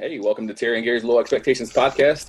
[0.00, 2.28] Hey, welcome to Terry and Gary's Low Expectations podcast.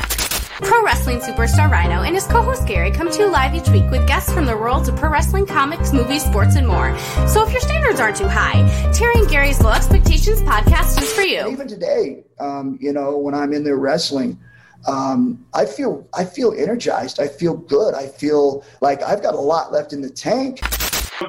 [0.65, 3.87] Pro wrestling superstar Rhino and his co host Gary come to you live each week
[3.91, 6.97] with guests from the worlds of pro wrestling, comics, movies, sports, and more.
[7.27, 11.21] So if your standards aren't too high, Terry and Gary's Low Expectations podcast is for
[11.21, 11.47] you.
[11.47, 14.39] Even today, um, you know, when I'm in there wrestling,
[14.87, 17.19] um, I feel I feel energized.
[17.19, 17.93] I feel good.
[17.93, 20.59] I feel like I've got a lot left in the tank.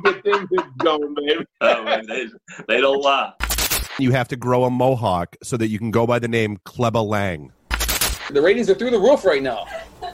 [0.05, 1.45] Good things is going, baby.
[1.61, 2.29] Oh, man, they,
[2.67, 3.35] they don't lie.
[3.99, 7.05] You have to grow a mohawk so that you can go by the name Kleba
[7.07, 7.53] Lang.
[8.31, 9.67] The ratings are through the roof right now.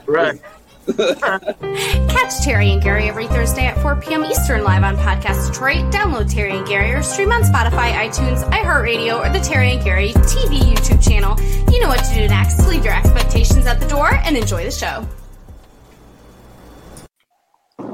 [0.05, 0.41] Right.
[0.97, 4.23] Catch Terry and Gary every Thursday at 4 p.m.
[4.23, 5.91] Eastern live on Podcast Detroit.
[5.91, 10.13] Download Terry and Gary or stream on Spotify, iTunes, iHeartRadio, or the Terry and Gary
[10.13, 11.37] TV YouTube channel.
[11.71, 12.65] You know what to do next.
[12.67, 15.05] Leave your expectations at the door and enjoy the show.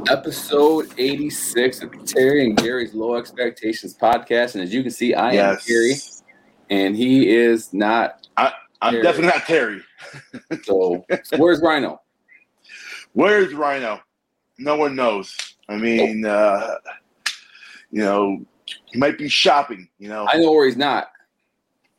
[0.10, 4.56] Episode 86 of Terry and Gary's Low Expectations podcast.
[4.56, 5.66] And as you can see, I am Yes.
[5.68, 5.94] Gary,
[6.70, 8.28] and he is not.
[8.38, 9.04] I, I'm Terry.
[9.04, 9.82] definitely not Terry.
[10.64, 12.02] So, so where's Rhino?
[13.14, 14.00] Where's Rhino?
[14.58, 15.36] No one knows.
[15.68, 16.76] I mean, uh,
[17.92, 18.42] you know,
[18.86, 19.90] he might be shopping.
[20.00, 21.12] You know, I know where he's not.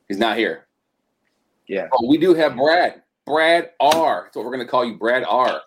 [0.09, 0.67] He's not here.
[1.67, 1.89] Yeah.
[1.93, 3.03] Oh, we do have Brad.
[3.27, 4.25] Brad R.
[4.25, 5.61] That's what we're going to call you, Brad R.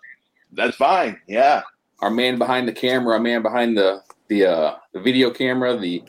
[0.52, 1.20] that's fine.
[1.26, 1.62] Yeah,
[2.00, 6.02] Our man behind the camera, our man behind the the uh, the video camera, the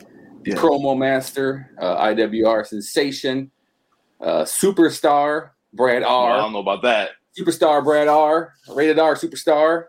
[0.44, 0.54] Yeah.
[0.56, 3.50] promo master, uh, IWR sensation,
[4.20, 6.36] uh, superstar Brad Well, I R.
[6.38, 7.10] don't know about that.
[7.38, 8.54] Superstar Brad R.
[8.68, 9.86] Rated R superstar.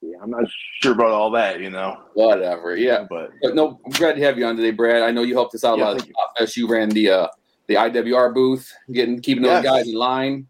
[0.00, 0.44] Yeah, I'm not
[0.80, 1.60] sure about all that.
[1.60, 2.76] You know, Whatever.
[2.76, 3.06] Yeah.
[3.08, 5.02] but But no, I'm glad to have you on today, Brad.
[5.02, 5.98] I know you helped us out a Yeah, lot.
[6.06, 6.56] The Pop Fest.
[6.56, 7.28] You ran the uh,
[7.68, 10.46] the IWR booth, getting keeping those guys in line.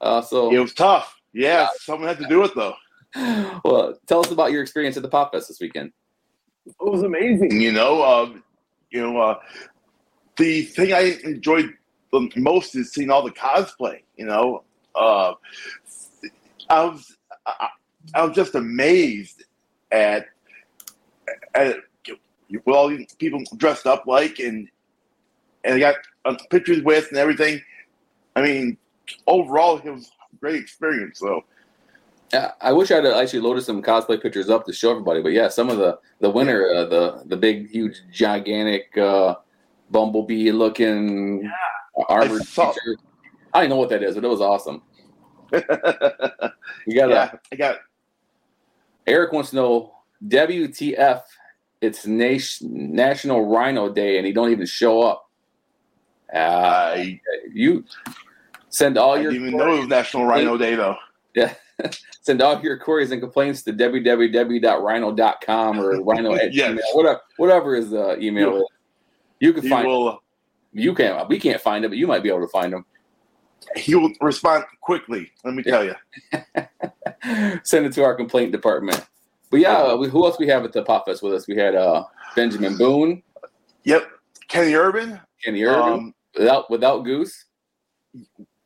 [0.00, 1.14] Uh, so, it was tough.
[1.32, 2.74] Yeah, someone had to do it though.
[3.64, 5.92] well, tell us about your experience at the Pop Fest this weekend.
[6.66, 7.60] It was amazing.
[7.60, 8.42] You know, um,
[8.90, 9.38] you know, uh,
[10.36, 11.74] the thing I enjoyed
[12.12, 14.00] the most is seeing all the cosplay.
[14.16, 14.62] You know,
[14.94, 15.34] uh,
[16.70, 17.68] I was I,
[18.14, 19.44] I was just amazed
[19.90, 20.26] at
[21.54, 21.76] at
[22.64, 24.68] what all these people dressed up like, and
[25.64, 27.60] and I got uh, pictures with and everything.
[28.36, 28.78] I mean,
[29.26, 31.18] overall, it was a great experience.
[31.18, 31.44] So.
[32.32, 35.20] Yeah, I wish I'd actually loaded some cosplay pictures up to show everybody.
[35.20, 39.34] But yeah, some of the the winner, uh, the the big, huge, gigantic uh,
[39.90, 41.50] bumblebee looking
[42.08, 42.74] armored I saw-
[43.52, 44.82] I don't know what that is, but it was awesome.
[46.86, 47.76] You got yeah, I got
[49.06, 49.94] Eric wants to know
[50.26, 51.22] WTF?
[51.80, 55.30] It's nation, National Rhino Day, and he don't even show up.
[56.34, 57.20] Uh, I
[57.52, 57.84] you
[58.68, 60.96] send all I your didn't even know it was National Rhino Day though.
[61.34, 61.54] Yeah.
[62.22, 66.70] Send all your queries and complaints to www.rhino.com or rhino at Yes.
[66.72, 68.64] gmail, whatever, whatever uh, email is.
[69.40, 70.22] You can He find will
[70.72, 72.84] you can't we can't find it, but you might be able to find them.
[73.76, 75.30] he will respond quickly.
[75.44, 75.94] Let me tell you.
[77.62, 79.04] Send it to our complaint department.
[79.50, 81.46] But yeah, uh, we, who else we have at the Pop Fest with us?
[81.46, 82.04] We had uh,
[82.34, 83.22] Benjamin Boone,
[83.84, 84.08] Yep,
[84.48, 87.44] Kenny Urban Kenny Urban um, without without Goose.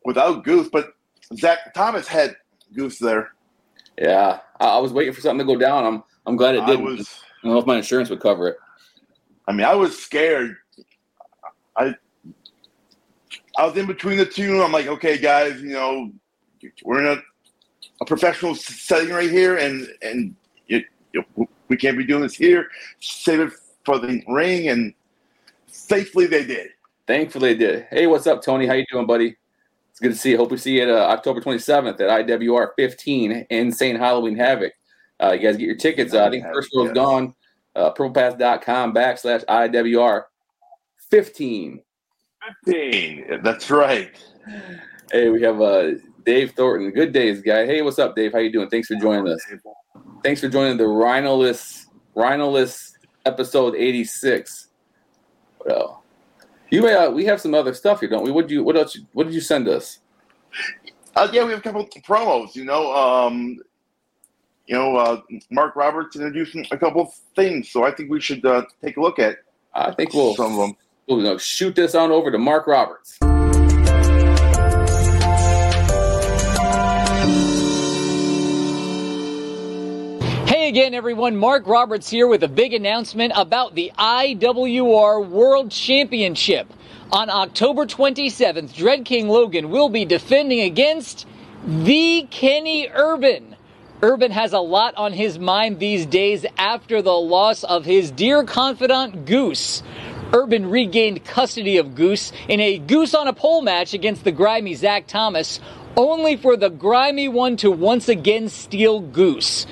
[0.04, 0.92] without Goose, but
[1.34, 2.36] Zach Thomas had
[2.74, 3.32] Goose there.
[3.98, 5.84] Yeah, I, I was waiting for something to go down.
[5.84, 6.84] I'm I'm glad it didn't.
[6.84, 8.56] was, I don't know if my insurance would cover it.
[9.48, 10.56] I mean, I was scared.
[11.76, 11.94] I
[13.56, 14.62] I was in between the two.
[14.62, 16.10] I'm like, okay, guys, you know,
[16.84, 17.22] we're in a,
[18.02, 20.34] a professional setting right here, and and
[21.68, 22.68] we can't be doing this here.
[23.00, 23.52] Save it
[23.84, 24.92] for the ring, and
[25.68, 26.68] faithfully they did.
[27.06, 27.86] Thankfully, they did.
[27.90, 28.66] Hey, what's up, Tony?
[28.66, 29.36] How you doing, buddy?
[29.96, 30.36] It's good to see you.
[30.36, 34.74] Hope we see you at uh, October 27th at IWR 15 Insane Halloween Havoc.
[35.18, 36.12] Uh, you guys get your tickets.
[36.12, 36.94] Uh, I think first row's Yes.
[36.94, 37.34] gone.
[37.74, 40.24] Uh, purplepass.com backslash IWR
[41.10, 41.80] 15.
[42.64, 43.40] Fifteen.
[43.42, 44.10] That's right.
[45.10, 45.92] Hey, we have uh,
[46.26, 46.90] Dave Thornton.
[46.90, 47.64] Good days, guy.
[47.64, 48.32] Hey, what's up, Dave?
[48.34, 48.68] How you doing?
[48.68, 49.40] Thanks for joining us.
[50.22, 52.92] Thanks for joining the Rhinoless Rhinoless
[53.24, 54.68] episode 86.
[55.64, 56.04] Well,
[56.70, 58.30] you may, uh, we have some other stuff here, don't we?
[58.30, 58.98] What did you what else?
[59.12, 60.00] What did you send us?
[61.14, 62.54] Uh, yeah, we have a couple promos.
[62.54, 63.58] You know, um,
[64.66, 65.20] you know, uh,
[65.50, 69.00] Mark Roberts introducing a couple of things, so I think we should uh, take a
[69.00, 69.38] look at
[69.74, 70.76] I think we'll, some of them.
[71.06, 73.18] we'll you know, shoot this on over to Mark Roberts.
[80.76, 81.34] Again, everyone.
[81.38, 86.70] Mark Roberts here with a big announcement about the IWR World Championship.
[87.10, 91.26] On October 27th, Dread King Logan will be defending against
[91.66, 93.56] the Kenny Urban.
[94.02, 98.44] Urban has a lot on his mind these days after the loss of his dear
[98.44, 99.82] confidant Goose.
[100.34, 104.74] Urban regained custody of Goose in a Goose on a pole match against the grimy
[104.74, 105.58] Zach Thomas,
[105.96, 109.66] only for the grimy one to once again steal Goose.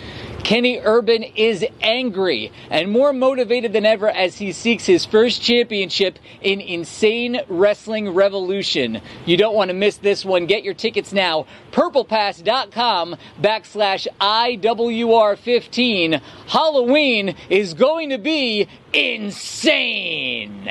[0.44, 6.18] Kenny Urban is angry and more motivated than ever as he seeks his first championship
[6.42, 9.00] in Insane Wrestling Revolution.
[9.24, 10.44] You don't want to miss this one.
[10.44, 11.46] Get your tickets now.
[11.72, 16.20] PurplePass.com backslash IWR15.
[16.48, 20.68] Halloween is going to be insane.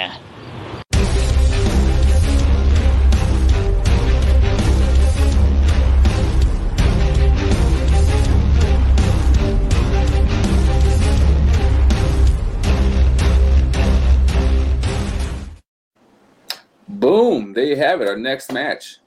[17.03, 17.51] Boom!
[17.51, 18.07] There you have it.
[18.07, 18.99] Our next match.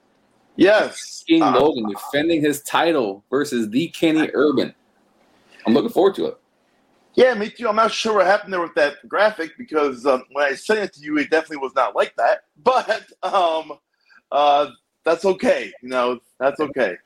[0.57, 1.25] Yes.
[1.27, 4.75] King Uh, Logan defending his title versus the Kenny Urban.
[5.67, 6.39] I'm looking forward to it.
[7.15, 7.67] Yeah, me too.
[7.71, 10.93] I'm not sure what happened there with that graphic because um, when I sent it
[10.93, 12.45] to you, it definitely was not like that.
[12.63, 13.73] But um,
[14.31, 14.71] uh,
[15.03, 15.73] that's okay.
[15.83, 16.97] You know, that's okay.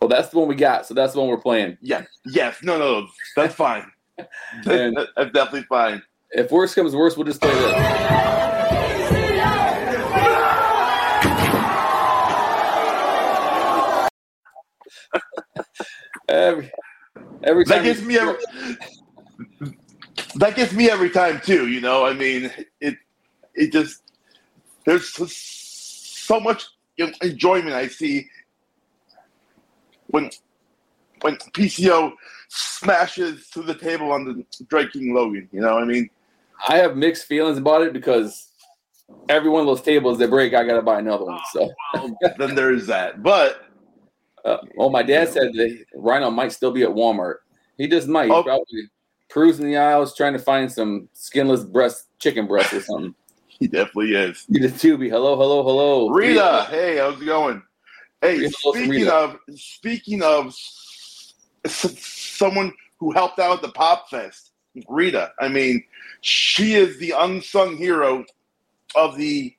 [0.00, 1.78] Well, that's the one we got, so that's the one we're playing.
[1.80, 2.04] Yeah.
[2.26, 2.58] Yes.
[2.62, 2.78] No.
[2.78, 3.00] No.
[3.00, 3.08] no.
[3.34, 3.90] That's fine.
[4.64, 6.02] That's definitely fine.
[6.32, 8.59] If worse comes worse, we'll just play this.
[16.28, 16.70] Every
[17.42, 18.36] every time That gets me every.
[20.36, 21.68] That gets me every time too.
[21.68, 22.96] You know, I mean, it.
[23.54, 24.02] It just
[24.84, 26.64] there's so much
[26.98, 28.28] enjoyment I see
[30.08, 30.30] when
[31.22, 32.12] when PCO
[32.48, 35.48] smashes through the table on the Dread King Logan.
[35.52, 36.08] You know, I mean,
[36.68, 38.50] I have mixed feelings about it because
[39.28, 41.40] every one of those tables that break, I got to buy another one.
[41.52, 43.22] So, well, then there is that.
[43.22, 43.66] But
[44.44, 47.36] uh, well, my dad said that Rhino might still be at Walmart.
[47.78, 48.24] He just might.
[48.26, 48.42] He's Oh.
[48.42, 48.82] probably
[49.30, 53.14] cruising the aisles trying to find some skinless breast, chicken breast or something.
[53.48, 54.44] he definitely is.
[54.48, 55.08] You the Tubi.
[55.10, 56.08] Hello, hello, hello.
[56.10, 57.62] Rita, hey, how's it going?
[58.20, 59.14] Hey, Rita, speaking Rita.
[59.14, 61.34] of speaking of s-
[61.66, 64.52] someone who helped out at the Pop Fest,
[64.88, 65.32] Rita.
[65.40, 65.84] I mean,
[66.20, 68.24] she is the unsung hero
[68.94, 69.54] of the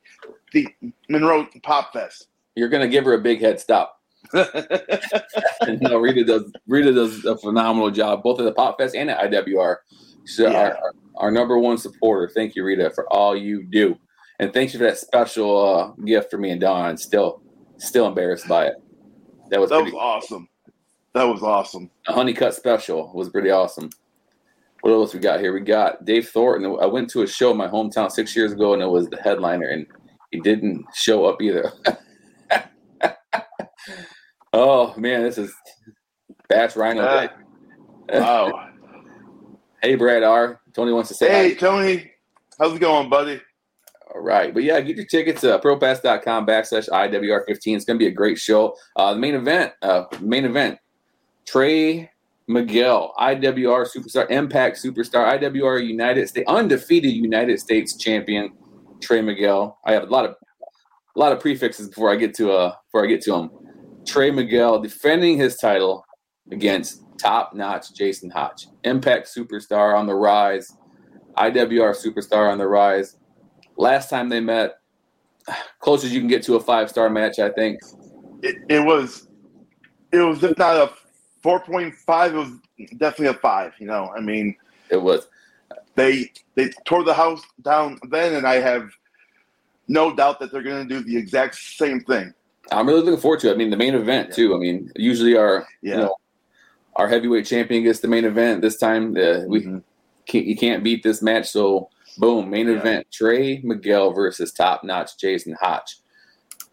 [0.54, 0.68] the
[1.10, 2.28] Monroe Pop Fest.
[2.56, 4.01] You're gonna give her a big head stop.
[5.82, 6.52] no, Rita does.
[6.68, 9.78] Rita does a phenomenal job, both at the Pop Fest and at IWR.
[10.26, 10.58] So Yeah.
[10.58, 10.78] our,
[11.16, 12.32] our, number one supporter.
[12.34, 13.98] Thank you, Rita, for all you do,
[14.40, 15.58] and thank you for that special
[15.98, 16.98] uh, gift for me and Don.
[16.98, 17.42] Still,
[17.78, 18.76] still embarrassed by it.
[19.50, 20.48] That was that was awesome.
[21.14, 21.90] That was awesome.
[22.08, 23.90] A honey cut special was pretty awesome.
[24.82, 25.54] What else we got here?
[25.54, 26.78] We got Dave Thornton.
[26.82, 29.18] I went to a show in my hometown six years ago, and it was the
[29.18, 29.86] headliner, and
[30.32, 31.72] he didn't show up either.
[34.54, 35.54] oh man, this is
[36.50, 37.30] Bash Rhino Day.
[38.20, 38.70] wow.
[39.82, 40.62] Hey, Brad R.
[40.74, 41.56] Tony wants to say hey, hi.
[41.56, 42.12] Tony,
[42.60, 43.42] how's it going, buddy?
[44.14, 44.54] All right.
[44.54, 47.76] But yeah, get your tickets uh propass.com backslash IWR15.
[47.76, 48.76] It's going to be a great show.
[48.96, 50.80] Uh, the main event, uh, main event,
[51.46, 52.10] Trey
[52.48, 58.52] Miguel, IWR superstar, Impact superstar, IWR United States, undefeated United States champion,
[59.02, 59.80] Trey Miguel.
[59.86, 60.36] I have a lot of
[61.16, 63.50] a lot of prefixes before I get to uh before I get to him.
[64.06, 66.06] Trey Miguel defending his title
[66.52, 70.76] against top-notch Jason Hotch, Impact superstar on the rise,
[71.38, 73.18] IWR superstar on the rise.
[73.78, 74.80] Last time they met,
[75.80, 77.80] close as you can get to a five-star match, I think.
[78.42, 79.28] It, it was,
[80.12, 80.92] it was if not a
[81.42, 82.52] four point five, it was
[82.98, 83.74] definitely a five.
[83.80, 84.56] You know, I mean,
[84.90, 85.28] It was.
[85.96, 88.90] they they tore the house down then, and I have
[89.88, 92.34] no doubt that they're going to do the exact same thing.
[92.72, 93.54] I'm really looking forward to it.
[93.54, 94.54] I mean, the main event too.
[94.56, 95.96] I mean, usually our Yeah.
[95.96, 96.16] you know
[96.98, 98.62] our heavyweight champion gets the main event.
[98.62, 99.82] This time, uh, we Mhm.
[100.26, 101.50] can't, you can't beat this match.
[101.50, 102.76] So, boom, main Yeah.
[102.76, 105.98] event: Trey Miguel versus top-notch Jason Hotch.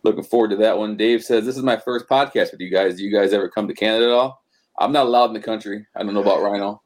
[0.02, 0.96] Looking forward to that one.
[0.96, 2.96] Dave says this is my first podcast with you guys.
[2.96, 4.42] Do you guys ever come to Canada at all?
[4.78, 5.86] I'm not allowed in the country.
[5.96, 6.82] I don't know about Rhino.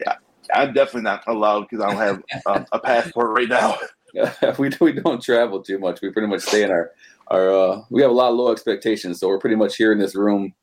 [0.00, 0.14] Yeah,
[0.54, 3.76] I'm definitely not allowed because I don't have um, a passport right now.
[4.58, 6.00] we we don't travel too much.
[6.00, 6.90] We pretty much stay in our
[7.30, 7.50] our.
[7.50, 10.14] Uh, we have a lot of low expectations, so we're pretty much here in this
[10.14, 10.54] room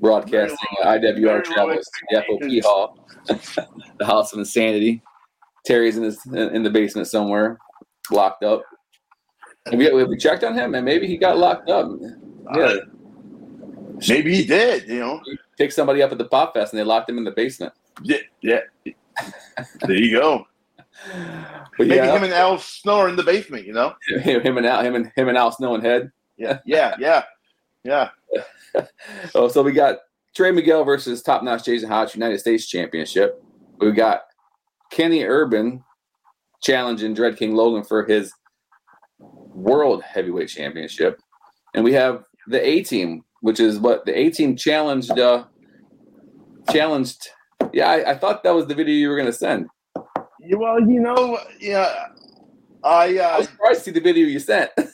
[0.00, 2.98] broadcasting IWR travels the FOP hall,
[3.98, 5.02] the House of Insanity.
[5.64, 7.58] Terry's in his in the basement somewhere,
[8.10, 8.62] locked up.
[9.66, 10.74] Have we, have we checked on him?
[10.74, 11.90] And maybe he got locked up.
[12.54, 12.76] Yeah,
[14.08, 14.88] Maybe he did.
[14.88, 15.20] You know.
[15.58, 17.72] picked somebody up at the Pop Fest and they locked him in the basement.
[18.02, 18.18] Yeah.
[18.42, 18.60] Yeah.
[18.84, 20.46] there you go.
[21.78, 23.66] But Maybe yeah, him and Al Snow are in the basement.
[23.66, 23.94] You know.
[24.08, 26.10] him, him and Al, him and him and Al Snow and Head.
[26.36, 26.58] Yeah.
[26.64, 26.94] Yeah.
[26.98, 27.22] Yeah.
[27.84, 28.10] Yeah.
[29.34, 29.98] oh, so we got
[30.34, 33.42] Trey Miguel versus top notch Jason Hotch United States Championship.
[33.78, 34.22] We got
[34.90, 35.82] Kenny Urban
[36.62, 38.32] challenging Dread King Logan for his
[39.18, 41.20] World Heavyweight Championship,
[41.74, 45.18] and we have the A Team, which is what the A Team challenged.
[45.18, 45.44] Uh,
[46.70, 47.28] challenged.
[47.72, 49.68] Yeah, I, I thought that was the video you were going to send.
[50.50, 52.08] Well, you know, yeah,
[52.84, 54.70] I I uh, was surprised to see the video you sent.
[54.78, 54.84] yeah.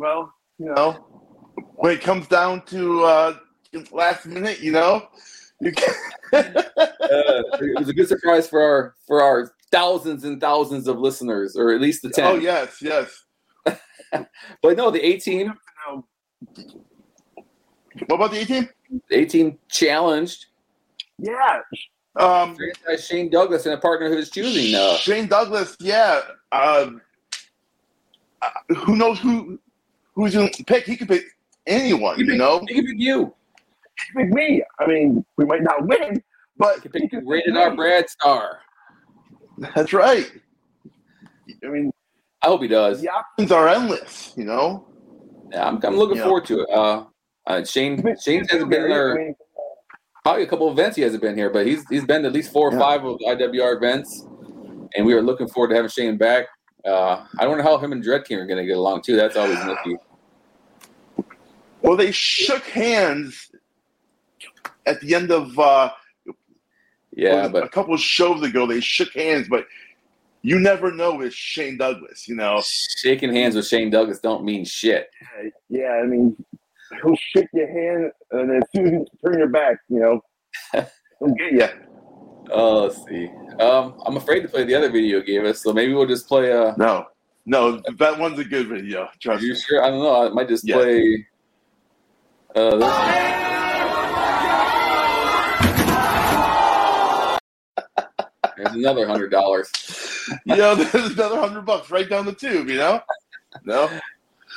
[0.00, 0.92] Well, you know,
[1.76, 3.36] when it comes down to uh,
[3.92, 5.06] last minute, you know,
[5.60, 5.94] you can.
[7.12, 11.56] Uh, it was a good surprise for our for our thousands and thousands of listeners,
[11.56, 12.24] or at least the ten.
[12.24, 13.24] oh yes, yes.
[14.62, 15.52] But no, the A team,
[15.88, 16.04] Now,
[18.06, 18.68] what about the 18?
[19.08, 20.46] the A team challenged
[21.18, 21.62] Yeah.
[22.14, 22.56] Um,
[23.00, 24.76] Shane Douglas and a partner of his choosing.
[24.76, 26.20] Uh, Shane Douglas, yeah.
[26.52, 27.00] Um,
[28.40, 29.58] uh, who knows who
[30.20, 30.84] who's going to pick?
[30.84, 31.24] He could pick
[31.66, 32.60] anyone, you know.
[32.68, 33.34] he could pick you.
[33.98, 34.62] He could pick me.
[34.78, 36.22] I mean, we might not win,
[36.56, 37.22] but He could pick you.
[37.26, 38.60] Rated R Brad Star.
[39.74, 40.30] That's right.
[41.64, 41.92] I mean,
[42.42, 43.00] I hope he does.
[43.02, 44.86] the options are endless, you know.
[45.52, 46.24] Yeah, I'm, I'm looking Yeah.
[46.24, 46.68] forward to it.
[46.72, 47.04] Uh,
[47.46, 49.34] uh, Shane Shane hasn't been I there.
[50.22, 52.34] Probably a couple of events he hasn't been here, but he's he's been to at
[52.34, 52.78] least four or Yeah.
[52.78, 54.26] five of the IWR events,
[54.96, 56.46] and we are looking forward to having Shane back.
[56.86, 59.16] Uh, I don't know how him and Dread King are going to get along too.
[59.16, 59.96] That's always nifty.
[61.82, 63.50] Well, they shook hands
[64.86, 65.90] at the end of uh,
[67.12, 68.66] Yeah, a couple of shows ago.
[68.66, 69.66] They shook hands, but
[70.42, 72.62] you never know with Shane Douglas, you know.
[72.64, 75.10] shaking hands with Shane Douglas don't mean shit.
[75.68, 76.36] Yeah, I mean,
[77.02, 80.20] he'll shake your hand, and as soon as you turn your back, you know,
[81.18, 81.68] he'll get you.
[82.52, 83.30] Oh, let's see.
[83.60, 86.26] Um, I'm afraid to play the other video you gave us, so maybe we'll just
[86.26, 86.52] play.
[86.52, 87.06] Uh, No,
[87.46, 89.08] no, that one's a good video.
[89.28, 89.58] are you me.
[89.58, 89.84] sure?
[89.84, 90.26] I don't know.
[90.26, 90.76] I might just Yeah.
[90.76, 91.26] play.
[92.54, 92.76] Uh.
[98.56, 99.70] There's another hundred dollars.
[100.44, 102.68] You know, there's another hundred bucks right down the tube.
[102.68, 103.00] You know.
[103.64, 103.84] No.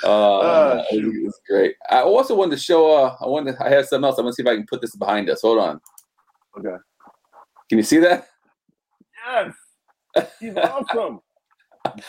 [0.04, 1.76] Uh, Ah, it was great.
[1.90, 2.96] I also wanted to show.
[2.96, 3.56] Uh, I wanted.
[3.60, 4.18] I had something else.
[4.18, 5.42] I'm gonna see if I can put this behind us.
[5.42, 5.80] Hold on.
[6.58, 6.76] Okay.
[7.70, 8.28] Can you see that?
[9.26, 9.54] Yes,
[10.40, 11.22] he's awesome.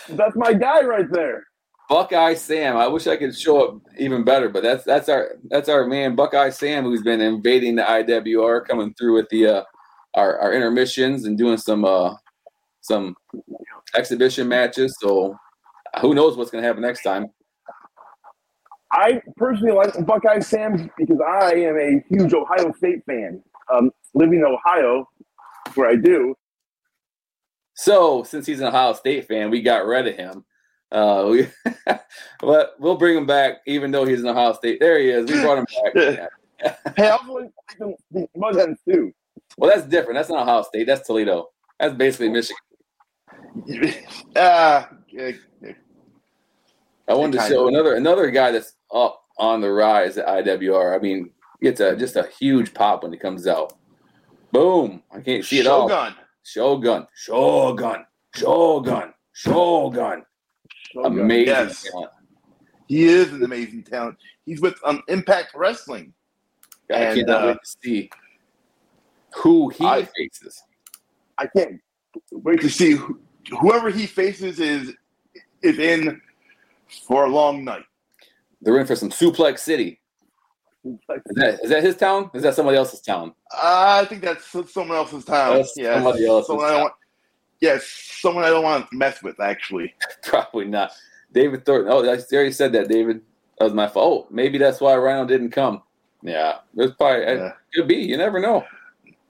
[0.08, 1.44] That's my guy right there.
[1.88, 2.76] Buckeye Sam.
[2.76, 6.16] I wish I could show up even better, but that's that's our that's our man
[6.16, 9.64] Buckeye Sam who's been invading the IWR, coming through with the uh,
[10.14, 12.14] our our intermissions and doing some uh,
[12.80, 13.16] some
[13.96, 14.96] exhibition matches.
[15.00, 15.36] So
[16.00, 17.26] who knows what's gonna happen next time?
[18.92, 23.42] I personally like Buckeye Sam because I am a huge Ohio State fan.
[23.72, 25.08] Um, living in Ohio,
[25.74, 26.34] where I do,
[27.74, 30.44] So since he's an Ohio State fan, we got rid of him.
[30.94, 31.48] Uh, we,
[32.40, 34.78] but we'll bring him back, even though he's in Ohio State.
[34.78, 35.28] There he is.
[35.28, 36.30] We brought him back.
[36.96, 39.12] hey, I also like the, the Mud Hens too.
[39.58, 40.14] Well, that's different.
[40.14, 40.86] That's not Ohio State.
[40.86, 41.48] That's Toledo.
[41.80, 42.56] That's basically Michigan.
[44.36, 44.88] Ah,
[47.08, 50.96] I wanted to show another another guy that's up on the rise at IWR.
[50.96, 51.30] I mean,
[51.62, 53.74] gets a just a huge pop when he comes out.
[54.50, 55.02] Boom!
[55.12, 55.88] I can't see it all.
[55.88, 56.14] Shogun.
[56.42, 60.24] Shogun, Shogun, Shogun, Shogun.
[61.02, 61.82] Amazing Yes.
[61.90, 62.10] talent.
[62.86, 64.16] He is an amazing talent.
[64.44, 66.12] He's with um, Impact Wrestling.
[66.92, 68.10] I And, cannot uh, wait to see
[69.36, 70.62] who he I- faces.
[71.38, 71.80] I can't
[72.30, 73.18] wait to see who,
[73.60, 74.92] whoever he faces is
[75.62, 76.20] is in
[77.08, 77.84] for a long night.
[78.60, 80.00] They're in for some Suplex City.
[80.84, 80.98] Is
[81.36, 82.30] that, is that his town?
[82.34, 83.32] Is that somebody else's town?
[83.52, 85.56] I think that's someone else's town.
[85.56, 86.90] That's yeah, somebody else's someone I don't town.
[87.60, 89.40] Yes, someone I don't want to mess with.
[89.40, 90.92] Actually, Probably not.
[91.32, 91.92] David Thornton.
[91.92, 93.20] Oh, I already said that, David.
[93.58, 94.26] That was my fault.
[94.28, 95.82] Oh, maybe that's why Rhino didn't come.
[96.22, 97.96] Yeah, there's probably it could be.
[97.96, 98.64] You never know.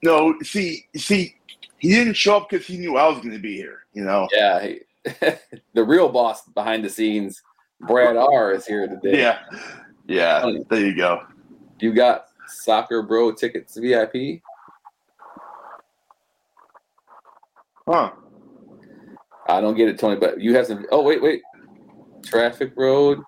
[0.01, 0.35] no.
[0.41, 1.35] See, see,
[1.77, 3.85] he didn't show up because he knew I was going to be here.
[3.93, 4.27] You know.
[4.33, 4.79] Yeah, he,
[5.73, 7.41] the real boss behind the scenes,
[7.81, 9.19] Brad R, is here today.
[9.19, 9.39] Yeah,
[10.07, 10.49] yeah.
[10.69, 11.23] There you go.
[11.79, 14.41] You got Soccer Bro tickets VIP.
[17.87, 18.11] Huh?
[19.47, 20.85] I don't get it, Tony, but you have some.
[20.91, 21.41] Oh wait, wait.
[22.25, 23.19] Traffic Road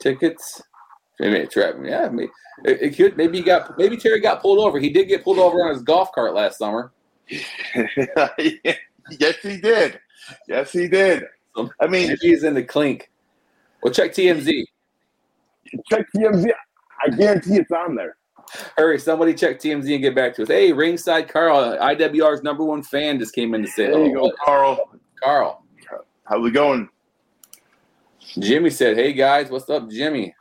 [0.00, 0.62] tickets.
[1.18, 1.80] Maybe traffic.
[1.84, 2.30] Yeah, maybe,
[2.64, 3.16] it, it could.
[3.16, 3.78] Maybe he got.
[3.78, 4.78] Maybe Terry got pulled over.
[4.78, 6.92] He did get pulled over on his golf cart last summer.
[7.28, 9.98] yes, he did.
[10.46, 11.24] Yes, he did.
[11.80, 13.10] I mean, Maybe he's in the clink.
[13.82, 14.64] Well, check TMZ.
[15.90, 16.50] Check TMZ.
[17.04, 18.16] I guarantee it's on there.
[18.76, 20.48] Hurry, somebody check TMZ and get back to us.
[20.48, 24.32] Hey, ringside Carl, IWR's number one fan, just came in to say, there you go,
[24.44, 24.90] Carl.
[25.22, 25.64] Carl.
[26.24, 26.88] How's it going?
[28.38, 30.34] Jimmy said, "Hey guys, what's up, Jimmy?"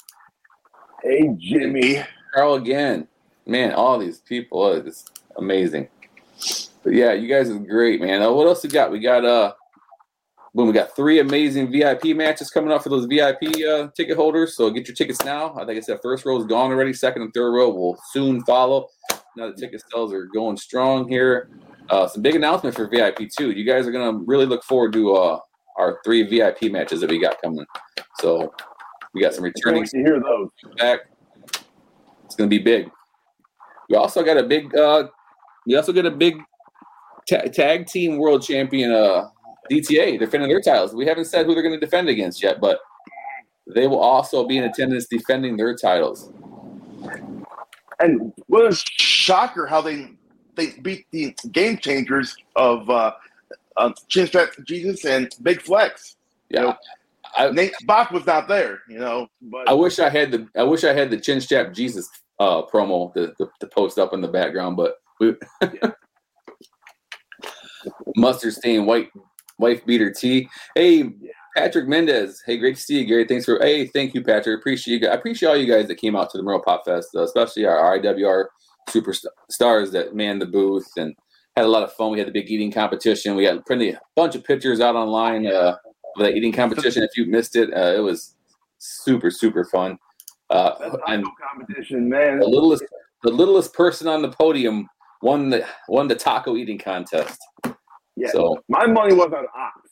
[1.04, 2.02] Hey, Jimmy.
[2.34, 3.08] Carl again.
[3.46, 5.90] Man, all these people, uh, it's amazing.
[6.84, 8.22] But yeah, you guys are great, man.
[8.22, 8.92] Uh, what else we got?
[8.92, 9.54] We got uh
[10.54, 14.56] boom, we got three amazing VIP matches coming up for those VIP uh, ticket holders.
[14.56, 15.54] So get your tickets now.
[15.56, 16.94] I think I said first row is gone already.
[16.94, 18.88] Second and third row will soon follow.
[19.38, 21.50] Now the ticket sales are going strong here.
[21.90, 23.52] Uh, some big announcement for VIP too.
[23.52, 25.40] You guys are gonna really look forward to uh,
[25.78, 27.66] our three VIP matches that we got coming.
[28.20, 28.54] So
[29.14, 31.00] we got some returning to hear those back.
[32.26, 32.90] It's gonna be big.
[33.90, 34.76] We also got a big.
[34.76, 35.08] Uh,
[35.66, 36.36] we also got a big
[37.30, 38.92] ta- tag team world champion.
[38.92, 39.30] Uh,
[39.70, 40.94] DTA defending their titles.
[40.94, 42.80] We haven't said who they're going to defend against yet, but
[43.68, 46.32] they will also be in attendance defending their titles.
[48.00, 50.10] And what a shocker how they
[50.56, 53.14] they beat the game changers of uh,
[53.78, 56.18] uh, Chin Strap Jesus and Big Flex.
[56.50, 56.60] Yeah.
[56.60, 56.76] You know,
[57.38, 59.28] I, Nate Bach was not there, you know.
[59.42, 62.64] But I wish I had the I wish I had the chin strap Jesus uh,
[62.64, 65.36] promo to, to, to post up in the background, but we
[68.16, 69.10] mustard stained white
[69.62, 70.50] wife beater T.
[70.76, 71.14] Hey,
[71.56, 72.42] Patrick Mendez.
[72.46, 73.26] Hey, great to see you, Gary.
[73.26, 74.60] Thanks for hey, thank you, Patrick.
[74.60, 75.00] Appreciate you.
[75.00, 75.12] guys.
[75.12, 77.66] I appreciate all you guys that came out to the Merle Pop Fest, uh, especially
[77.66, 78.46] our IWR
[78.90, 81.16] superstars that manned the booth and
[81.56, 82.12] had a lot of fun.
[82.12, 83.36] We had the big eating competition.
[83.36, 85.78] We had printed a bunch of pictures out online uh,
[86.18, 87.04] of that eating competition.
[87.04, 88.36] If you missed it, uh, it was
[88.80, 89.98] super super fun.
[90.50, 92.40] Uh, and competition, man.
[92.40, 92.84] the littlest
[93.24, 94.88] the littlest person on the podium
[95.22, 97.40] won the won the taco eating contest.
[98.16, 98.32] Yeah.
[98.32, 99.90] So, My money was on Ox.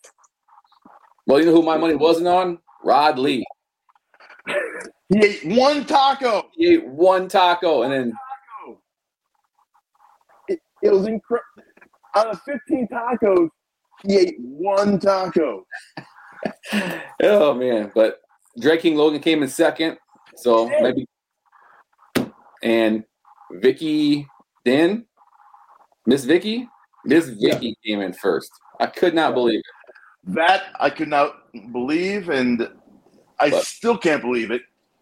[1.26, 2.60] well, you know who my money wasn't on?
[2.84, 3.46] Rod Lee.
[5.10, 6.50] he ate one taco.
[6.54, 8.14] He ate one taco and then
[10.48, 11.46] It, it was incredible.
[12.16, 13.50] Out of 15 tacos,
[14.04, 15.66] he ate one taco.
[17.24, 18.22] oh man, but
[18.60, 19.98] Dread King Logan came in second,
[20.36, 21.06] so maybe
[22.64, 23.04] and
[23.52, 24.28] Vicky
[24.66, 25.06] Den,
[26.06, 26.68] Miss Vicky,
[27.06, 28.52] Miss Vicky came in first.
[28.80, 30.34] I could not believe it.
[30.36, 31.34] That I could not
[31.72, 32.70] believe, and
[33.40, 34.62] I But- still can't believe it.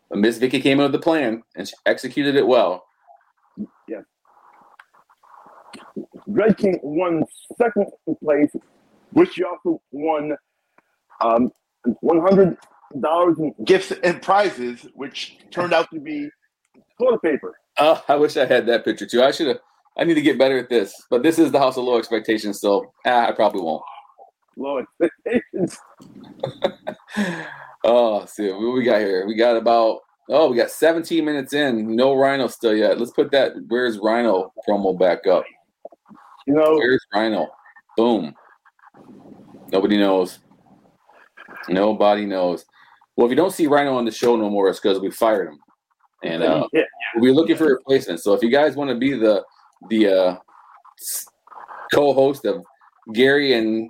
[0.09, 2.85] But Miss Vicky came in with the plan and she executed it well.
[6.31, 7.23] Dread King won
[7.57, 7.87] second
[8.23, 8.51] place,
[9.11, 10.35] which he also won
[11.21, 11.51] um,
[12.03, 12.57] $100
[13.39, 16.29] in Gifts and prizes, which turned out to be
[16.99, 17.55] toilet paper.
[17.79, 19.23] Oh, I wish I had that picture too.
[19.23, 19.59] I should have.
[19.97, 20.93] I need to get better at this.
[21.09, 23.83] But this is the house of low expectations, so ah, I probably won't.
[24.55, 25.77] Low expectations.
[27.83, 29.25] Oh, see what we got here.
[29.25, 31.95] We got about oh, we got 17 minutes in.
[31.95, 32.99] No Rhino still yet.
[32.99, 35.45] Let's put that where's Rhino promo back up.
[36.45, 37.47] You know, Where's Rhino?
[37.95, 38.35] Boom.
[39.71, 40.39] Nobody knows.
[41.69, 42.65] Nobody knows.
[43.15, 45.49] Well, if you don't see Rhino on the show no more, it's because we fired
[45.49, 45.59] him.
[46.23, 46.83] And uh, yeah,
[47.17, 48.23] we're looking for replacements.
[48.23, 49.43] So if you guys want to be the
[49.89, 50.37] the uh,
[51.93, 52.63] co-host of
[53.13, 53.89] Gary and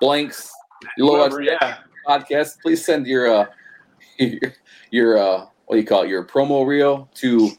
[0.00, 0.50] Blank's
[0.98, 1.78] low whoever, yeah.
[2.06, 3.46] podcast, please send your uh,
[4.18, 4.54] your,
[4.90, 6.08] your uh, what do you call it?
[6.08, 7.50] Your promo reel to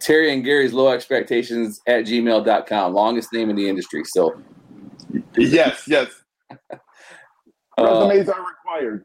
[0.00, 2.94] Terry and Gary's low expectations at gmail.com.
[2.94, 4.02] Longest name in the industry.
[4.04, 4.40] So
[5.36, 6.08] Yes, yes.
[6.72, 6.76] uh,
[7.78, 9.04] resumes are required.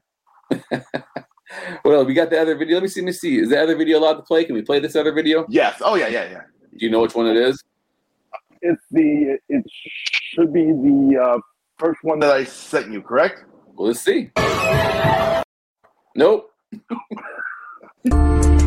[1.85, 2.75] well, we got the other video.
[2.75, 3.01] Let me see.
[3.01, 3.37] Let me see.
[3.39, 4.45] Is the other video allowed to play?
[4.45, 5.45] Can we play this other video?
[5.49, 5.81] Yes.
[5.81, 6.41] Oh yeah, yeah, yeah.
[6.77, 7.63] Do you know which one it is?
[8.61, 9.65] It's the, it
[10.33, 11.39] should be the uh,
[11.79, 13.45] First one that I sent you, correct?
[13.73, 14.31] Well, let's see.
[16.13, 16.51] Nope.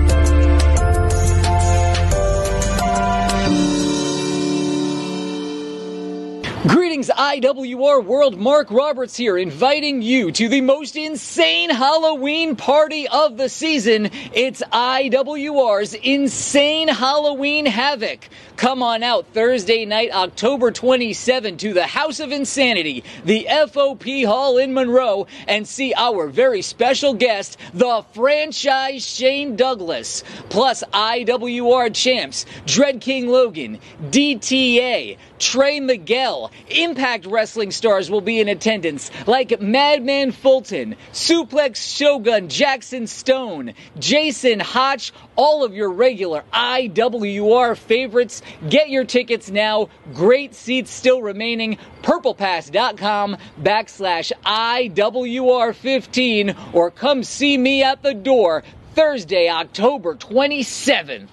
[7.02, 8.38] Greetings, IWR World.
[8.38, 14.08] Mark Roberts here, inviting you to the most insane Halloween party of the season.
[14.32, 18.28] It's IWR's Insane Halloween Havoc.
[18.54, 24.58] Come on out Thursday night, October 27, to the House of Insanity, the FOP Hall
[24.58, 32.46] in Monroe, and see our very special guest, the franchise Shane Douglas, plus IWR champs
[32.64, 40.30] Dread King Logan, DTA, Trey Miguel, Impact Wrestling stars will be in attendance like Madman
[40.30, 48.40] Fulton, Suplex Shogun Jackson Stone, Jason Hotch, all of your regular IWR favorites.
[48.68, 49.88] Get your tickets now.
[50.14, 51.76] Great seats still remaining.
[52.02, 58.62] PurplePass.com backslash IWR15 or come see me at the door
[58.94, 61.26] Thursday, October 27th.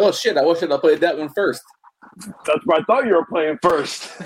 [0.00, 0.36] Oh shit!
[0.36, 1.62] I wish I'd played that one first.
[2.46, 4.16] That's what I thought you were playing first.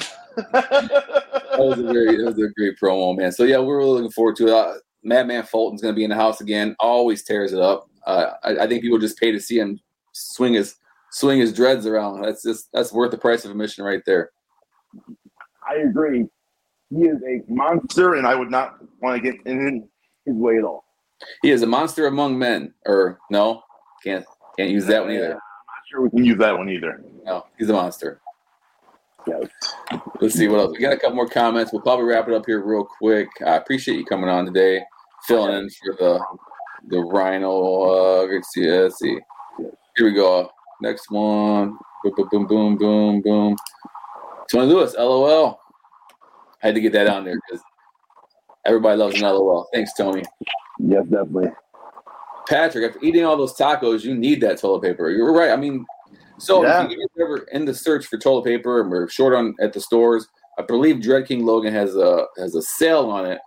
[0.52, 3.32] that was a very that was a great promo, man.
[3.32, 4.52] So yeah, we're really looking forward to it.
[4.52, 6.76] Uh, Madman Fulton's going to be in the house again.
[6.78, 7.88] Always tears it up.
[8.06, 9.78] Uh, I, I, think people just pay to see him
[10.12, 10.76] swing his
[11.11, 12.22] swing his dreads around.
[12.22, 14.30] That's just that's worth the price of admission right there.
[15.68, 16.26] I agree.
[16.90, 19.88] He is a monster, and I would not want to get in
[20.26, 20.85] his way at all.
[21.42, 22.74] He is a monster among men.
[22.87, 23.62] Or no,
[24.04, 24.24] can't
[24.56, 25.38] can't use that one either.
[25.92, 27.05] Sure we can use that one either.
[27.26, 28.18] No, he's a monster.
[29.26, 29.44] Yes.
[30.22, 30.72] Let's see what else.
[30.72, 31.70] We got a couple more comments.
[31.70, 33.28] We'll probably wrap it up here real quick.
[33.44, 34.83] I appreciate you coming on today,
[35.26, 36.24] filling in for the
[36.88, 38.22] the Rhino.
[38.22, 38.66] Uh, let's see.
[38.70, 39.18] Let's see.
[39.59, 40.50] Here we go.
[40.81, 41.76] Next one.
[42.02, 43.57] Boom, boom, boom, boom, boom, boom.
[44.50, 45.61] Tony Lewis, LOL.
[46.62, 47.62] I had to get that on there because
[48.64, 49.68] everybody loves an LOL.
[49.74, 50.22] Thanks, Tony.
[50.78, 51.50] Yes, definitely.
[52.48, 55.11] Patrick, after eating all those tacos, you need that toilet paper.
[55.11, 55.50] You're right.
[55.50, 55.85] I mean,
[56.38, 56.87] so yeah.
[56.88, 59.81] if you're ever in the search for toilet paper and we're short on at the
[59.81, 60.26] stores,
[60.59, 63.38] I believe Dread King Logan has a has a sale on it.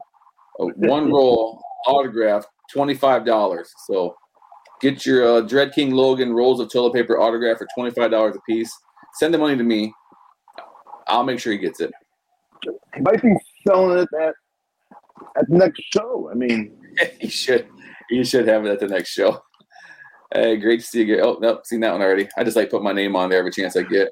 [0.59, 3.71] A one roll autograph, twenty five dollars.
[3.87, 4.15] So
[4.81, 8.35] get your uh, Dread King Logan rolls of toilet paper autograph for twenty five dollars
[8.35, 8.71] a piece.
[9.15, 9.93] Send the money to me.
[11.07, 11.91] I'll make sure he gets it.
[12.95, 13.33] He might be
[13.67, 14.33] selling it at
[15.37, 16.29] at the next show.
[16.31, 16.75] I mean,
[17.19, 17.67] he should.
[18.09, 19.41] He should have it at the next show.
[20.33, 21.15] Hey, great to see you.
[21.15, 21.25] Again.
[21.25, 22.27] Oh, nope, seen that one already.
[22.37, 24.11] I just like put my name on there every chance I get.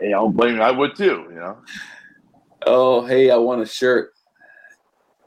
[0.00, 0.62] Hey, I don't blame you.
[0.62, 1.26] I would too.
[1.28, 1.58] You know.
[2.66, 4.12] Oh, hey, I want a shirt.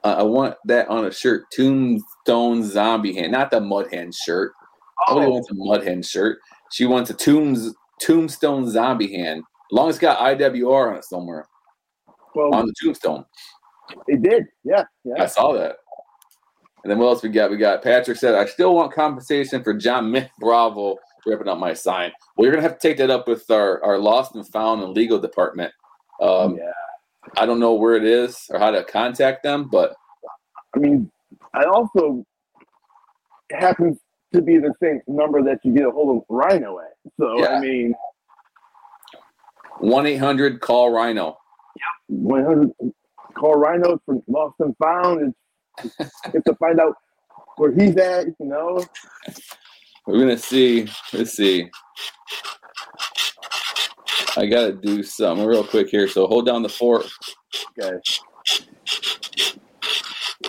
[0.04, 1.46] Uh, I want that on a shirt.
[1.52, 4.54] Tombstone Zombie Hand, not the Mud Hand shirt.
[5.08, 5.16] Oh.
[5.16, 6.40] Nobody wants a Mud Hand shirt.
[6.72, 9.40] She wants a Tombs Tombstone Zombie Hand.
[9.40, 11.48] As long as it's got IWR on it somewhere.
[12.36, 13.26] Well, on the tombstone.
[14.08, 14.46] It did.
[14.64, 14.84] Yeah.
[15.04, 15.24] Yeah.
[15.24, 15.78] I saw that.
[16.84, 17.52] And then what else we got?
[17.52, 21.74] We got Patrick said, I still want compensation for John Myth Bravo ripping up my
[21.74, 22.12] sign.
[22.36, 24.94] Well, you're gonna have to take that up with our, our lost and found and
[24.94, 25.74] legal department.
[26.22, 26.72] Um, yeah.
[27.36, 29.94] I don't know where it is or how to contact them, but
[30.76, 31.12] I mean,
[31.54, 32.26] I also
[33.52, 33.98] happens
[34.34, 36.94] to be the same number that you get a hold of Rhino at.
[37.20, 37.58] So yeah.
[37.58, 37.94] I mean,
[39.80, 41.38] one eight hundred call Rhino.
[41.76, 42.72] Yep, one hundred
[43.34, 45.22] call Rhino for lost and found.
[45.22, 45.38] It's
[45.78, 46.96] to find out
[47.58, 48.28] where he's at.
[48.40, 48.86] You know.
[50.06, 50.88] We're gonna see.
[51.14, 51.70] Let's see.
[54.38, 56.08] I gotta do something real quick here.
[56.08, 57.06] So hold down the fort.
[57.80, 57.98] Okay.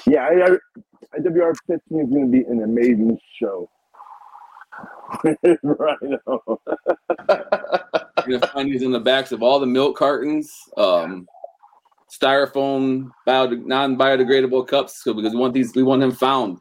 [0.07, 3.69] Yeah, I, I, IWR 15 is going to be an amazing show.
[5.63, 6.59] right now.
[8.27, 11.27] You're gonna find these in the backs of all the milk cartons, um,
[12.11, 15.75] styrofoam, bio, non-biodegradable cups, because we want these.
[15.75, 16.59] We want him found.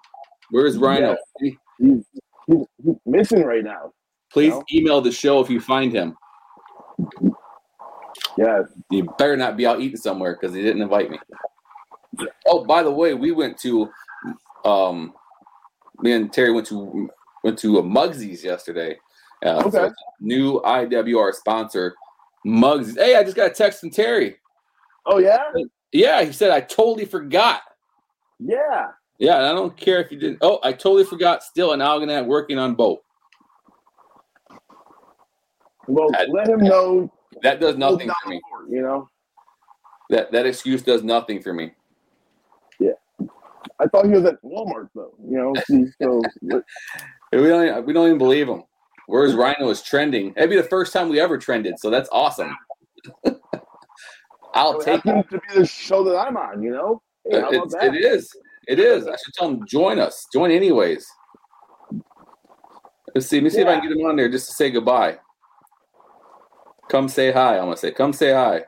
[0.50, 1.12] Where's Rhino?
[1.12, 1.16] Yeah.
[1.40, 1.54] He's,
[2.48, 3.92] he's, he's, missing right now.
[4.32, 4.64] Please you know?
[4.74, 6.16] email the show if you find him.
[8.38, 11.20] yeah You better not be out eating somewhere because he didn't invite me.
[12.46, 13.90] Oh, by the way, we went to
[14.66, 15.14] um
[16.00, 17.10] me and Terry went to
[17.44, 18.98] went to a Mugsy's yesterday.
[19.46, 19.70] Uh, okay.
[19.72, 21.96] So new IWR sponsor,
[22.46, 22.98] Mugsy's.
[22.98, 24.38] Hey, I just got a text from Terry.
[25.08, 25.52] Oh yeah.
[25.92, 27.62] Yeah, he said I totally forgot.
[28.40, 28.90] Yeah.
[29.20, 30.40] Yeah, I don't care if you didn't.
[30.42, 31.42] Oh, I totally forgot.
[31.42, 33.00] Still an Algonac working on both.
[35.88, 37.12] Well, let him know.
[37.42, 38.42] That does nothing for me.
[38.70, 39.10] You know.
[40.10, 41.72] That that excuse does nothing for me.
[42.80, 42.92] Yeah,
[43.80, 45.14] I thought he was at Walmart though.
[45.26, 45.54] You know,
[46.02, 46.22] so
[47.32, 48.64] we don't we don't even believe him.
[49.08, 50.34] Whereas Rhino is trending.
[50.36, 52.56] It'd be the first time we ever trended, so that's awesome.
[54.58, 55.30] I'll take it.
[55.30, 56.64] to be the show that I'm on.
[56.64, 58.36] You know, hey, it is.
[58.68, 59.08] It is.
[59.08, 60.26] I should tell him join us.
[60.34, 61.08] Join anyways.
[63.14, 63.38] Let's see.
[63.38, 63.64] Let me see yeah.
[63.64, 65.18] if I can get him on there just to say goodbye.
[66.90, 67.58] Come say hi.
[67.58, 68.64] I'm gonna say, come say hi.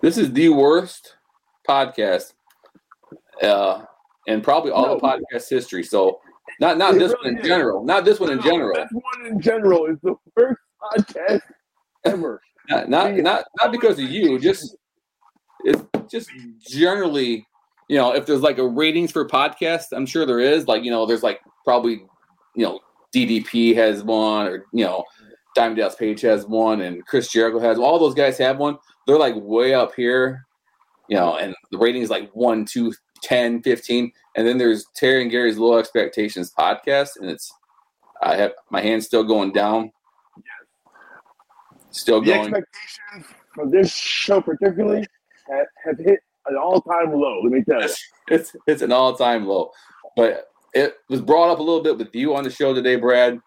[0.00, 1.16] This is the worst
[1.68, 2.34] podcast,
[3.42, 3.84] uh,
[4.26, 4.94] and probably all no.
[4.96, 5.84] the podcast history.
[5.84, 6.20] So,
[6.60, 7.46] not not it this really one in is.
[7.46, 7.84] general.
[7.84, 8.74] Not this one no, in general.
[8.74, 11.42] This one in general is the worst podcast
[12.04, 12.40] ever.
[12.68, 14.38] Not not not, not because of you.
[14.38, 14.76] Just
[15.64, 17.46] it's just generally,
[17.88, 20.68] you know, if there's like a ratings for podcasts, I'm sure there is.
[20.68, 22.04] Like you know, there's like probably
[22.54, 22.80] you know
[23.14, 25.04] DDP has one, or you know
[25.54, 27.78] Diamond Dallas Page has one, and Chris Jericho has.
[27.78, 28.78] All those guys have one.
[29.06, 30.46] They're like way up here,
[31.08, 34.12] you know, and the rating is like 1, 2, 10, 15.
[34.36, 37.52] And then there's Terry and Gary's Low Expectations podcast, and it's
[38.22, 39.92] I have my hand's still going down.
[41.92, 42.40] Still the going.
[42.54, 45.06] expectations for this show particularly
[45.48, 47.40] have, have hit an all-time low.
[47.42, 49.70] Let me tell you, it's it's, it's an all-time low.
[50.16, 53.38] But it was brought up a little bit with you on the show today, Brad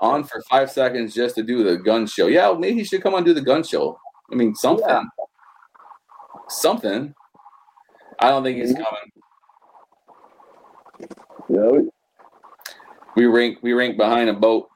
[0.00, 2.26] on for five seconds just to do the gun show.
[2.26, 3.96] Yeah, maybe he should come on and do the gun show.
[4.30, 5.02] I mean, something, Yeah.
[6.48, 7.14] something.
[8.18, 8.84] I don't think he's Mhm.
[8.84, 9.12] coming.
[11.48, 11.90] Know,
[13.16, 14.68] We rank we rank behind a boat.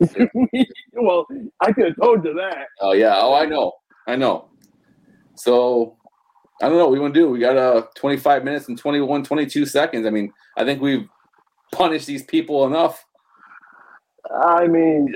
[0.92, 1.26] well,
[1.60, 2.66] I could have told you that.
[2.80, 3.16] Oh yeah.
[3.18, 3.72] Oh, I know.
[4.06, 4.48] I know.
[5.34, 5.96] So
[6.62, 6.84] I don't know.
[6.84, 7.28] What we want to do.
[7.30, 10.06] We got uh 25 minutes and 21, 22 seconds.
[10.06, 11.08] I mean, I think we've
[11.72, 13.04] punished these people enough.
[14.34, 15.14] I mean,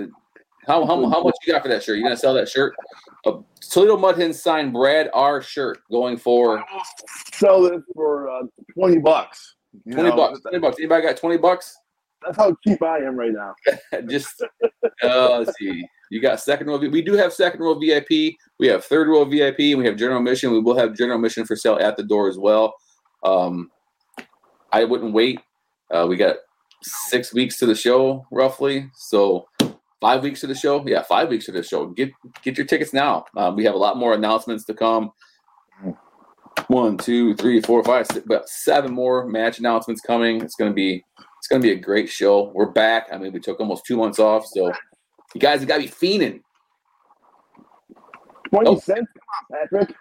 [0.64, 1.98] How, how, how much you got for that shirt?
[1.98, 2.76] You gonna sell that shirt?
[3.26, 3.32] A
[3.68, 6.64] Toledo Mud Hens signed Brad R shirt going for
[7.32, 8.42] Sell this for uh,
[8.74, 9.56] 20 bucks.
[9.90, 10.40] Twenty know, bucks.
[10.40, 10.76] Twenty bucks.
[10.78, 11.76] Anybody got twenty bucks?
[12.24, 13.54] That's how cheap I am right now.
[14.08, 14.40] just
[15.02, 15.84] uh, let's see.
[16.10, 16.78] You got second row.
[16.78, 18.34] We do have second row VIP.
[18.58, 20.52] We have third row VIP, and we have general mission.
[20.52, 22.74] We will have general mission for sale at the door as well.
[23.22, 23.70] Um,
[24.72, 25.40] I wouldn't wait.
[25.90, 26.36] Uh, we got
[26.82, 28.90] six weeks to the show, roughly.
[28.94, 29.46] So
[30.00, 30.84] five weeks to the show.
[30.86, 31.86] Yeah, five weeks to the show.
[31.86, 32.10] Get
[32.42, 33.24] get your tickets now.
[33.36, 35.12] Um, we have a lot more announcements to come.
[36.68, 40.42] One, two, three, four, five, six, about seven more match announcements coming.
[40.42, 41.04] It's gonna be
[41.38, 42.52] it's gonna be a great show.
[42.54, 43.08] We're back.
[43.12, 44.72] I mean, we took almost two months off, so
[45.34, 46.40] you guys have got to be fiending.
[48.50, 48.78] 20 Oh.
[48.78, 49.08] cents?
[49.12, 49.94] Come on, Patrick.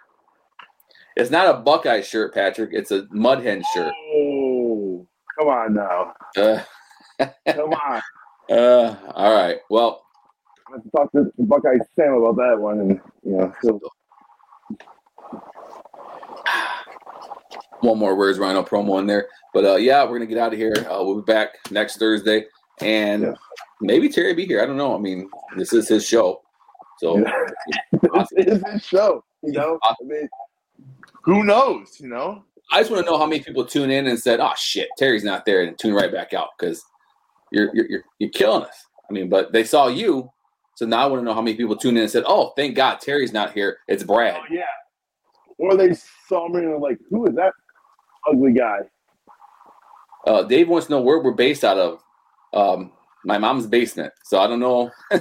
[1.16, 2.70] It's not a Buckeye shirt, Patrick.
[2.72, 3.92] It's a Mud Hen shirt.
[4.14, 5.06] Oh,
[5.38, 6.14] come on now.
[6.36, 6.60] Uh,
[7.48, 8.00] Come on.
[8.50, 9.58] uh, all right.
[9.68, 10.04] Well,
[10.68, 12.78] I to talk to Buckeye Sam about that one.
[12.80, 13.80] And, you know, so,
[17.80, 19.28] one more Where's Rhino promo in there.
[19.52, 20.74] But uh, yeah, we're gonna get out of here.
[20.88, 22.46] Uh, we'll be back next Thursday,
[22.80, 23.32] and Yeah.
[23.80, 24.62] Maybe Terry be here.
[24.62, 24.94] I don't know.
[24.94, 26.42] I mean, this is his show,
[26.98, 27.24] so
[28.02, 29.24] this is his show.
[29.42, 30.28] You know, I mean,
[31.22, 31.98] Who knows?
[32.00, 32.44] You know.
[32.70, 35.24] I just want to know how many people tune in and said, "Oh shit, Terry's
[35.24, 36.84] not there," and tune right back out because
[37.50, 38.86] you're you're you're, you're killing us.
[39.08, 40.30] I mean, but they saw you,
[40.74, 42.76] so now I want to know how many people tuned in and said, "Oh, thank
[42.76, 43.78] God Terry's not here.
[43.88, 44.64] It's Brad." oh, yeah.
[45.58, 45.94] Or they
[46.28, 47.52] saw me and were like, who is that
[48.28, 48.78] ugly guy?
[50.26, 52.02] Uh, Dave wants to know where we're based out of.
[52.54, 52.92] Um,
[53.28, 54.90] my mom's basement, so I don't know.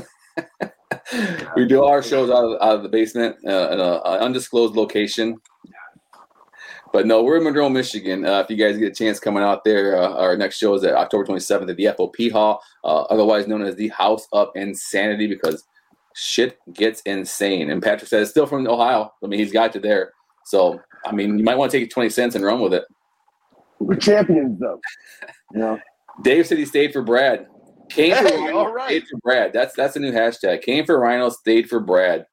[1.57, 5.37] we do our shows out of, out of the basement, uh, in an undisclosed location.
[6.93, 8.25] But no, we're in Monroe, Michigan.
[8.25, 10.85] Uh, if you guys get a chance coming out there, uh, our next show is
[10.85, 15.27] at October 27th at the FOP Hall, uh, otherwise known as the House of Insanity,
[15.27, 15.65] because
[16.15, 17.69] shit gets insane.
[17.69, 19.13] And Patrick says, still from Ohio.
[19.21, 20.13] I mean, he's got you there.
[20.45, 22.85] So, I mean, you might want to take 20 cents and run with it.
[23.79, 24.79] We're champions, though.
[25.51, 25.79] You know,
[26.23, 27.47] Dave said he stayed for Brad.
[27.89, 28.87] Came for Rhino, all right.
[28.89, 29.53] stayed for Brad.
[29.53, 30.61] That's that's a new hashtag.
[30.61, 32.25] Came for Rhino, stayed for Brad.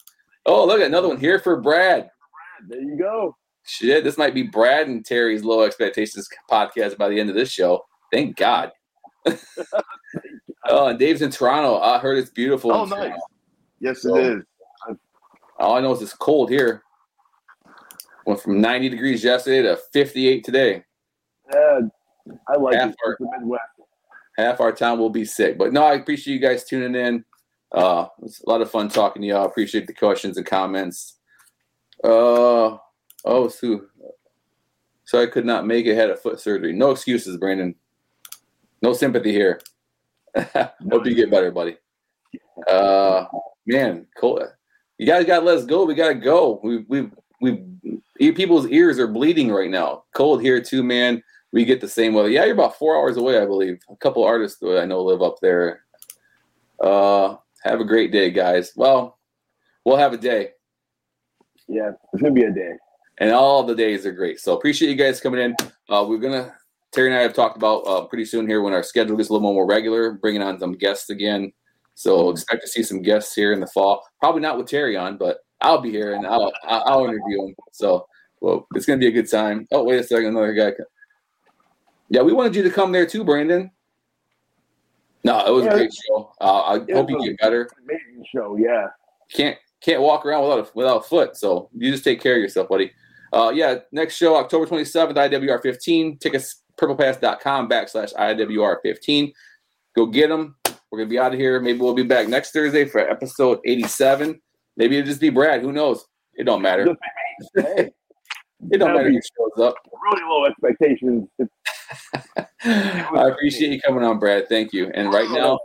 [0.46, 2.10] Oh, look at another one here for Brad.
[2.68, 3.36] there you go.
[3.66, 7.50] Shit, this might be Brad and Terry's low expectations podcast by the end of this
[7.50, 7.82] show.
[8.12, 8.72] Thank God.
[10.68, 11.78] oh, and Dave's in Toronto.
[11.78, 12.72] I heard it's beautiful.
[12.72, 12.98] Oh, nice.
[12.98, 13.16] Toronto.
[13.80, 14.42] Yes, So- it is.
[15.58, 16.82] All I know is it's cold here.
[18.26, 20.82] Went from 90 degrees yesterday to 58 today.
[21.52, 21.80] Yeah,
[22.48, 22.96] I like Half it.
[23.06, 23.62] It's the Midwest.
[24.36, 25.58] Half our time will be sick.
[25.58, 27.24] But no, I appreciate you guys tuning in.
[27.72, 29.46] Uh, it's a lot of fun talking to y'all.
[29.46, 31.18] Appreciate the questions and comments.
[32.02, 32.76] Uh,
[33.24, 33.88] oh, Sue.
[35.04, 35.96] So I could not make it.
[35.96, 36.72] Had a foot surgery.
[36.72, 37.74] No excuses, Brandon.
[38.82, 39.60] No sympathy here.
[40.36, 41.76] Hope you get better, buddy.
[42.68, 43.24] Uh,
[43.66, 44.46] man, cool.
[44.98, 45.84] You guys got to let us go.
[45.84, 46.60] We got to go.
[46.62, 50.04] We we we people's ears are bleeding right now.
[50.14, 51.22] Cold here too, man
[51.54, 52.28] we get the same weather.
[52.28, 53.78] Yeah, you're about four hours away, I believe.
[53.88, 55.84] A couple artists that I know live up there.
[56.80, 58.72] Uh, have a great day, guys.
[58.74, 59.20] Well,
[59.84, 60.48] we'll have a day,
[61.68, 62.72] Yeah, it's gonna be a day.
[63.18, 64.40] and all the days are great.
[64.40, 65.56] So appreciate you guys coming in.
[65.88, 66.52] Uh, we're gonna
[66.90, 69.32] Terry and I have talked about uh, pretty soon here when our schedule gets a
[69.32, 71.52] little more regular, bringing on some guests again.
[71.94, 74.02] So expect to see some guests here in the fall.
[74.18, 77.54] Probably not with Terry on, but I'll be here and I'll I'll, I'll interview him.
[77.70, 78.06] So
[78.40, 79.68] well, it's gonna be a good time.
[79.70, 80.72] Oh, wait a second, another guy.
[82.08, 83.70] Yeah, we wanted you to come there too, Brandon.
[85.24, 86.32] No, it was Yeah, a great show.
[86.40, 87.68] Uh, I hope you get better.
[87.82, 88.88] Amazing show, yeah.
[89.32, 92.42] Can't can't walk around without a, without a foot, so you just take care of
[92.42, 92.92] yourself, buddy.
[93.32, 96.18] Uh, yeah, next show October twenty seventh, IWR fifteen.
[96.18, 99.32] Tickets purplepass.com backslash IWR fifteen.
[99.96, 100.56] Go get them.
[100.90, 101.58] We're gonna be out of here.
[101.60, 104.40] Maybe we'll be back next Thursday for episode eighty seven.
[104.76, 105.62] Maybe it'll just be Brad.
[105.62, 106.04] Who knows?
[106.34, 106.84] It don't matter.
[106.84, 107.68] Just be me.
[107.76, 107.90] Hey,
[108.70, 109.76] It don't matter who shows up.
[110.12, 111.28] really low expectations.
[112.64, 114.48] I appreciate you coming on, Brad.
[114.48, 114.90] Thank you.
[114.94, 115.58] And right oh, now,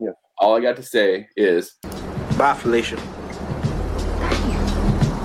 [0.00, 0.14] Yes.
[0.38, 1.76] all I got to say is
[2.38, 2.96] Bye, Felicia.